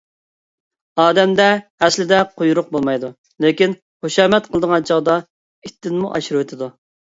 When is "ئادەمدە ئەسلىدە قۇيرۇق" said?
1.03-2.73